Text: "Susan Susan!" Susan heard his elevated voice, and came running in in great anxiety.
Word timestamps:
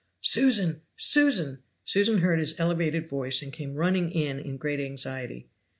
"Susan 0.23 0.81
Susan!" 0.97 1.59
Susan 1.85 2.21
heard 2.21 2.39
his 2.39 2.59
elevated 2.59 3.07
voice, 3.07 3.43
and 3.43 3.53
came 3.53 3.75
running 3.75 4.09
in 4.09 4.39
in 4.39 4.57
great 4.57 4.79
anxiety. 4.79 5.47